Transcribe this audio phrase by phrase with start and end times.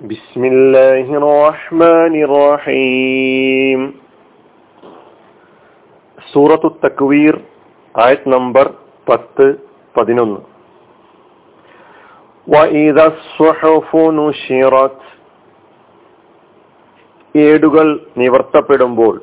[0.00, 3.80] بسم الله الرحمن الرحيم
[6.32, 7.34] സൂറത്തു തക്വീർ
[7.94, 8.66] ആയത് നമ്പർ
[9.06, 9.46] പത്ത്
[9.94, 10.40] പതിനൊന്ന്
[12.46, 15.00] وَإِذَا الصُّحُفُ نُشِرَتْ
[17.34, 17.86] ഏടുകൾ
[18.16, 19.14] നിവർത്തപ്പെടുമ്പോൾ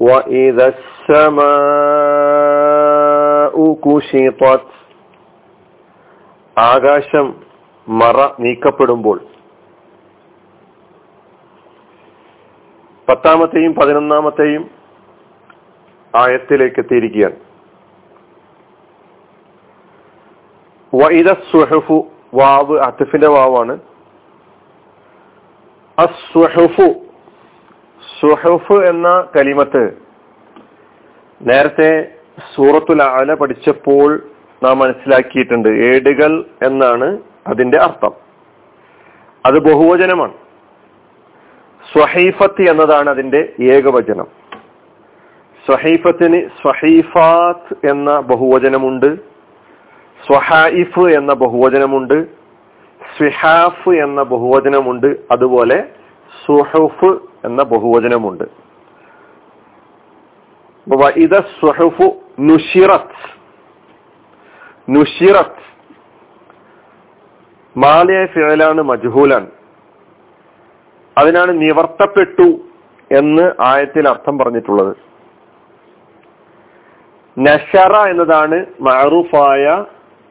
[0.00, 0.66] وَإِذَا
[2.32, 4.66] السَّمَاءُ كُشِطَتْ
[6.56, 7.26] ആകാശം
[7.89, 9.19] മറ നീക്കപ്പെടുമ്പോൾ.
[13.09, 14.69] പത്താമത്തെയും പതിനൊന്നാമത്തെയും
[16.15, 17.35] ആയത്തിലേക്ക് എത്തിയിരിക്കുകയാണ്.
[20.95, 21.31] വൈദ
[22.33, 23.79] വാവ് അത്തിഫിന്റെ വാവാണ്.
[25.99, 26.93] അസ്വഹഫു
[28.21, 29.97] സുഹഫ് എന്ന കലിമത്ത്
[31.41, 32.13] നേരത്തെ
[32.55, 34.29] സൂറത്തുൽ ആല പഠിച്ചപ്പോൾ
[34.63, 35.69] നാം മനസ്സിലാക്കിയിട്ടുണ്ട്.
[35.69, 37.17] ഏടുകൾ എന്നാണ്
[37.47, 38.11] അതിന്റെ അർത്ഥം.
[39.45, 40.33] അത് ബഹുവചനമാണ്.
[41.93, 44.27] സ്വഹൈഫത്ത് എന്നതാണ് അതിന്റെ ഏകവചനം.
[45.65, 49.15] സ്വഹൈഫത്തിന് സ്വഹൈഫാത്ത് എന്ന ബഹുവചനമുണ്ട്.
[50.27, 52.27] സ്വഹായിഫ് എന്ന ബഹുവചനമുണ്ട്.
[53.17, 55.07] സ്വിഹാഫ് എന്ന ബഹുവചനമുണ്ട്.
[55.07, 55.89] അതുപോലെ
[56.47, 58.43] സുഹുഫ് എന്ന ബഹുവചനമുണ്ട്.
[61.17, 63.37] ഇത് സുഹുഫു നുഷിറത്ത്
[64.89, 65.67] നുഷിറത്ത്
[67.77, 69.47] മാലിയ ഫിഴലാണ് മജ്ഹൂലാണ്
[71.17, 72.59] അതിനാണ് നിവർത്തപ്പെട്ടു
[73.17, 74.97] എന്ന് ആയത്തിൽ അർത്ഥം പറഞ്ഞിട്ടുള്ളത്.
[77.39, 79.85] നഷറ എന്നതാണ് മാറൂഫായ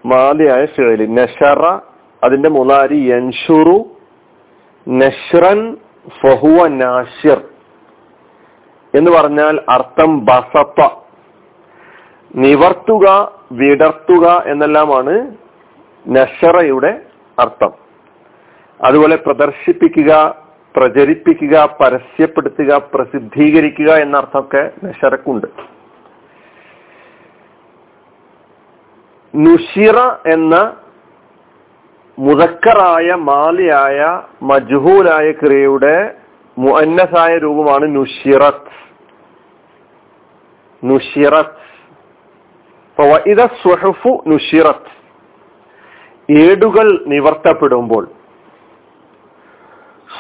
[0.07, 1.79] മാലിയായ ഫിഴൽ നഷറ
[2.25, 3.97] അതിന്റെ മുലാരി യൻഷുറു
[4.89, 5.77] നഷ്റൻ
[6.23, 7.43] ഫഹുവ നാഷിർ.
[8.95, 10.89] എന്ന് പറഞ്ഞാൽ അർത്ഥം ബസത്ത.
[12.37, 15.37] നിവർത്തുക വിടർത്തുക എന്നെല്ലാമാണ്
[16.09, 17.06] നഷറയുടെ
[17.39, 17.73] അർത്ഥം.
[18.81, 20.13] അതുപോലെ പ്രദർശിപ്പിക്കുക
[20.75, 25.47] പ്രചരിപ്പിക്കുക പരസ്യപ്പെടുത്തുക പ്രസിദ്ധീകരിക്കുക എന്ന അർത്ഥമൊക്കെ നഷറക്കുണ്ട്
[29.35, 29.99] നുഷിറ
[30.33, 30.55] എന്ന
[32.19, 33.99] മുതക്കറായ മാലിയായ
[34.43, 35.97] മജ്ഹൂലായ ക്രിയയുടെ
[36.57, 38.75] മുഅന്നസായ രൂപമാണ് നുഷിറത്ത്
[40.83, 41.65] നുഷിറത്ത്
[44.27, 44.96] നുഷിറത്ത്
[46.29, 48.05] ഏടുകൾ നിവർത്തപ്പെടുമ്പോൾ.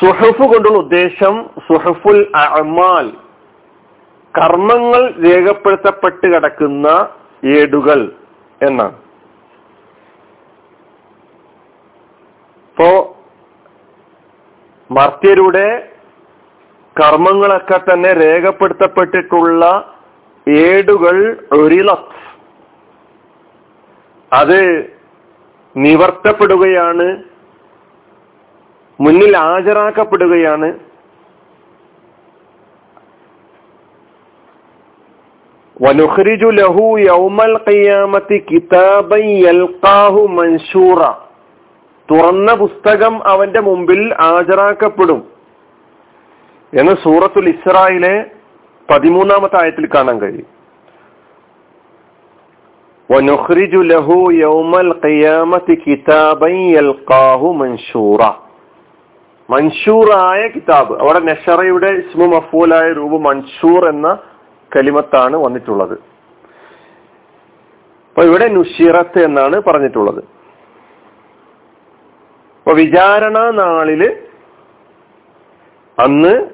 [0.00, 3.12] സുഹഫ് കൊണ്ടുള്ള ഉദ്ദേശം സുഹഫുൽ അമാൽ
[4.34, 7.08] കർമ്മങ്ങൾ രേഖപ്പെടുത്തപ്പെട്ട് കിടക്കുന്ന
[7.44, 8.12] ഏടുകൾ
[8.62, 8.96] എന്നാണ്.
[12.68, 13.16] ഇപ്പോ
[14.90, 15.92] മർത്യരുടെ
[16.96, 19.94] കർമ്മങ്ങളൊക്കെ തന്നെ രേഖപ്പെടുത്തപ്പെട്ടിട്ടുള്ള
[20.46, 21.16] ഏടുകൾ
[21.52, 22.16] ഒരിലത്ത്.
[24.32, 24.95] അത്
[25.76, 27.22] നിവർത്തപ്പെടുകയാണ്
[29.00, 30.78] മുന്നിൽ ഹാജരാക്കപ്പെടുകയാണ്.
[35.82, 41.12] വനുഹരിജു ലഹു യൗമൽ കയ്യാമത്തി കിതാബൻ യൽഖാഹു മൻഷൂറ.
[42.10, 45.28] തുറന്ന പുസ്തകം അവന്റെ മുമ്പിൽ ഹാജരാക്കപ്പെടും
[46.78, 48.24] എന്ന് സൂറത്തുൽ ഇസ്രായിലെ
[48.90, 50.55] പതിമൂന്നാമത്തെ ആയത്തിൽ കാണാൻ കഴിയും.
[59.50, 60.98] മൻഷൂറായ കിതാബ്.
[61.00, 64.18] അവിടെ നെഷറയുടെ ഇസ്മു മഫൂലായ രൂപം മൻഷൂർ എന്ന
[64.76, 65.92] കലിമത്താണ് വന്നിട്ടുള്ളത്.
[68.08, 70.24] അപ്പൊ ഇവിടെ നുഷിറത്ത് എന്നാണ് പറഞ്ഞിട്ടുള്ളത്.
[72.58, 74.16] അപ്പൊ വിചാരണ നാളിൽ
[75.98, 76.46] അന്ന്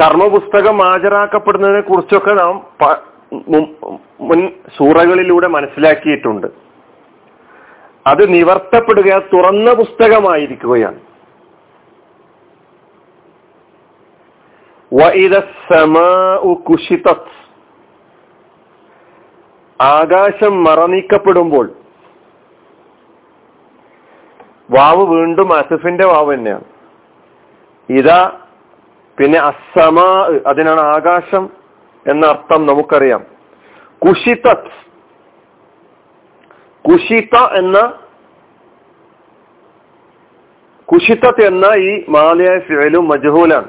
[0.00, 2.64] കർമ്മപുസ്തകം ഹാജരാക്കപ്പെടുന്നതിനെ കുറിച്ചൊക്കെ നാം
[4.20, 6.46] മുൻ സൂറകളിലൂടെ മനസ്സിലാക്കിയിട്ടുണ്ട്.
[8.06, 11.00] അത് നിവർത്തപ്പെടുക തുറന്ന പുസ്തകമായിരിക്കുകയാണ്.
[19.82, 21.70] ആകാശം മറനീക്കപ്പെടുമ്പോൾ
[24.70, 26.64] വാവ് വീണ്ടും അസഫിന്റെ വാവ് തന്നെയാണ്.
[27.88, 28.20] ഇതാ
[29.18, 31.63] പിന്നെ അസമാ അതിനാണ് ആകാശം
[32.10, 33.24] എന്ന അർത്ഥം നമുക്കറിയാം.
[34.06, 34.84] കുഷിതത്
[36.88, 37.92] കുഷിത എന്ന
[40.92, 43.68] കുഷിത്തത്ത് എന്ന ഈ മാലയായ ഫിഴലും മജഹൂലാണ്.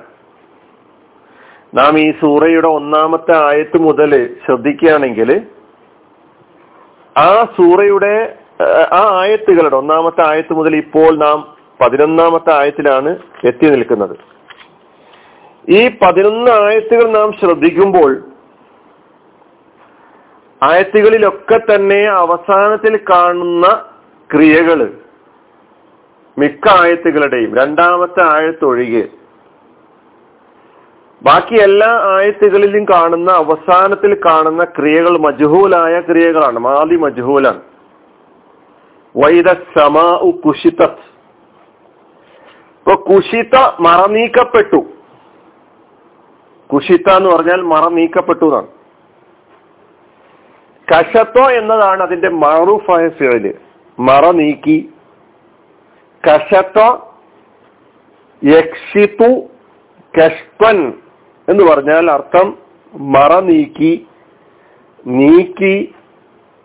[1.74, 5.42] നാം ഈ സൂറയുടെ ഒന്നാമത്തെ ആയത്ത് മുതൽ ശ്രദ്ധിക്കുകയാണെങ്കിൽ
[7.18, 8.38] ആ സൂറയുടെ
[8.94, 14.18] ആ ആയത്തുകളുടെ ഒന്നാമത്തെ ആയത്ത് മുതൽ ഇപ്പോൾ നാം പതിനൊന്നാമത്തെ ആയത്തിലാണ് എത്തി നിൽക്കുന്നത്.
[15.70, 18.25] ഈ പതിനൊന്ന് ആയത്തുകൾ നാം ശ്രദ്ധിക്കുമ്പോൾ
[20.66, 23.86] ആയത്തുകളിലൊക്കെ തന്നെ അവസാനത്തിൽ കാണുന്ന
[24.34, 24.94] ക്രിയകൾ.
[26.38, 29.08] മിക്ക ആയത്തുകളുടെയും രണ്ടാമത്തെ ആയത്തൊഴികെ.
[31.24, 36.60] ബാക്കി എല്ലാ ആയത്തുകളിലും കാണുന്ന അവസാനത്തിൽ കാണുന്ന ക്രിയകൾ മജ്ഹൂലായ ക്രിയകളാണ്.
[36.60, 37.62] മാതി മജ്ഹൂലാണ്.
[39.18, 40.84] വൈദ സമാ കുഷിത
[42.80, 44.86] ഇപ്പൊ കുഷിത മറ നീക്കപ്പെട്ടു
[46.74, 48.75] കുഷിത്ത എന്ന് പറഞ്ഞാൽ മറ നീക്കപ്പെട്ടു എന്നാണ്.
[50.92, 53.46] കശത്തോ എന്നതാണ് അതിന്റെ മറൂഫായ ഫിഴൽ
[54.00, 54.78] മറ നീക്കി.
[56.24, 56.90] കഷത്തോ
[58.44, 59.30] യക്ഷിത്തു
[60.18, 60.78] കഷ്പൻ
[61.48, 62.48] എന്ന് പറഞ്ഞാൽ അർത്ഥം
[62.94, 64.08] മറ നീക്കി
[65.06, 65.96] നീക്കി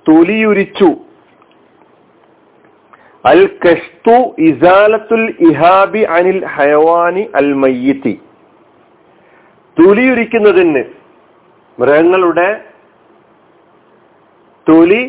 [0.06, 0.90] തൊലിയുരിച്ചു.
[3.24, 8.14] അൽ കഷ്തു ഇസാലത്തുൽ ഇഹാബി അനിൽ ഹയവാനി അൽ മയ്യത്തി.
[9.76, 10.84] തൊലിയുരിക്കുന്നതിന്
[11.78, 12.48] മൃഗങ്ങളുടെ
[14.70, 15.02] തൊലി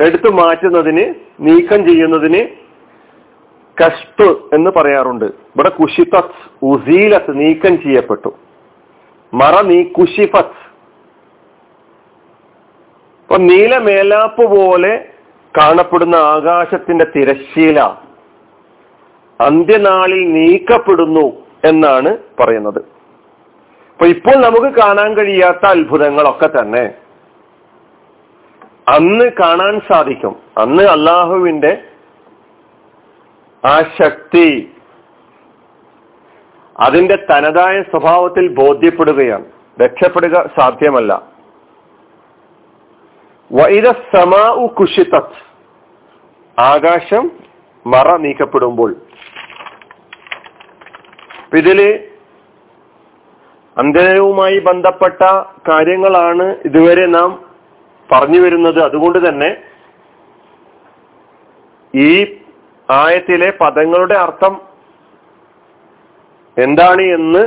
[0.00, 2.42] എടുത്തു മാറ്റുന്നതിന് നീക്കം ചെയ്യുന്നതിന്
[3.76, 5.24] കഷ്ടു എന്ന് പറയാറുണ്ട്.
[5.24, 8.30] ഇവിടെ കുഷിഫത്ത് ഉസീലത്ത് നീക്കം ചെയ്യപ്പെട്ടു.
[9.34, 10.60] മറ നീ കുഷിഫത്ത്
[13.22, 14.92] ഇപ്പൊ നീലമേലാപ്പ് പോലെ
[15.58, 17.80] കാണപ്പെടുന്ന ആകാശത്തിന്റെ തിരശ്ശീല
[19.40, 21.26] അന്ത്യനാളിൽ നീക്കപ്പെടുന്നു
[21.64, 22.10] എന്നാണ്
[22.40, 22.99] പറയുന്നത്.
[24.00, 26.94] അപ്പൊ ഇപ്പോൾ നമുക്ക് കാണാൻ കഴിയാത്ത അത്ഭുതങ്ങളൊക്കെ തന്നെ.
[28.88, 30.36] അന്ന് കാണാൻ സാധിക്കും.
[30.58, 31.82] അന്ന് അള്ളാഹുവിന്റെ
[33.64, 34.72] ആ ശക്തി
[36.80, 39.44] അതിന്റെ തനതായ സ്വഭാവത്തിൽ ബോധ്യപ്പെടുകയാണ്.
[39.82, 41.22] രക്ഷപ്പെടുക സാധ്യമല്ല.
[43.52, 44.68] വൈദ സമാഉ
[46.58, 47.30] ആകാശം
[47.86, 48.96] മറ നീക്കപ്പെടുമ്പോൾ.
[51.56, 52.09] ഇതിൽ
[53.80, 55.22] അന്തരവുമായി ബന്ധപ്പെട്ട
[55.70, 57.44] കാര്യങ്ങളാണ് ഇതുവരെ നാം
[58.12, 58.82] പറഞ്ഞു വരുന്നത്.
[58.84, 59.56] അതുകൊണ്ട് തന്നെ
[61.94, 62.38] ഈ
[62.90, 64.60] ആയത്തിലെ പദങ്ങളുടെ അർത്ഥം
[66.58, 67.42] എന്താണ് എന്ന്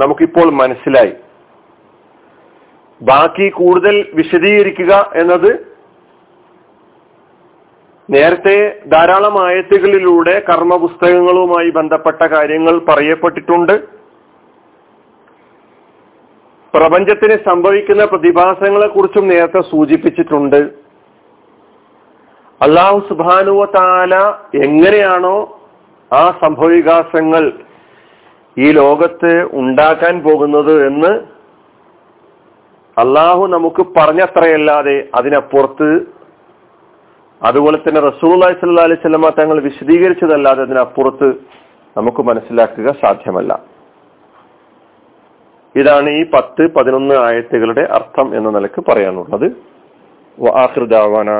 [0.00, 1.12] നമുക്കിപ്പോൾ മനസ്സിലായി.
[3.02, 5.50] ബാക്കി കൂടുതൽ വിശദീകരിക്കുക എന്നത്
[8.10, 13.95] നേരത്തെ ധാരാളം ആയത്തുകളിലൂടെ കർമ്മപുസ്തകങ്ങളുമായി ബന്ധപ്പെട്ട കാര്യങ്ങൾ പറയപ്പെട്ടിട്ടുണ്ട്.
[16.76, 20.60] പ്രപഞ്ചത്തിന് സംഭവിക്കുന്ന പ്രതിഭാസങ്ങളെ കുറിച്ചും നേരത്തെ സൂചിപ്പിച്ചിട്ടുണ്ട്.
[22.60, 24.14] അള്ളാഹു സുബാനുവ താല
[24.66, 25.36] എങ്ങനെയാണോ
[26.10, 27.44] ആ സംഭവികാസങ്ങൾ
[28.56, 31.12] ഈ ലോകത്ത് ഉണ്ടാക്കാൻ പോകുന്നത് എന്ന്
[32.96, 35.88] അള്ളാഹു നമുക്ക് പറഞ്ഞത്രയല്ലാതെ അതിനപ്പുറത്ത്
[37.42, 38.38] അതുപോലെ തന്നെ റസൂൽ
[38.84, 41.28] അലൈഹി സ്വലമ തങ്ങൾ വിശദീകരിച്ചതല്ലാതെ അതിനപ്പുറത്ത്
[41.96, 43.52] നമുക്ക് മനസ്സിലാക്കുക സാധ്യമല്ല.
[45.76, 49.52] ഇതാണ് ഈ പത്ത് പതിനൊന്ന് ആയത്തുകളുടെ അർത്ഥം എന്ന നിലയ്ക്ക് പറയാനുള്ളത്.
[50.40, 51.30] വാഹൃദാവാന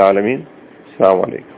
[0.00, 0.38] ആലമീൻ.
[0.40, 1.57] അസ്സാം വലൈക്കും